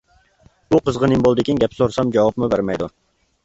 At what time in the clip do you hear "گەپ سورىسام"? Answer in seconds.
1.67-2.17